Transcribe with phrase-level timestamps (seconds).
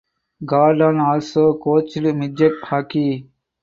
[0.43, 3.29] Gordon also coached midget hockey.